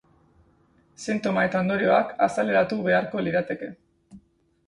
Sintoma 1.01 1.43
eta 1.49 1.61
ondorioak 1.65 2.15
azaleratu 2.27 2.79
beharko 2.87 3.23
lirateke. 3.27 3.69